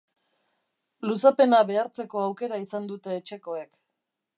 [1.09, 3.75] Luzapena behartzeko aukera izan dute etxekoek.